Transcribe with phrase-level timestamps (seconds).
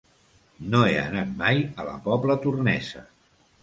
[0.71, 3.09] No he anat mai a la Pobla Tornesa.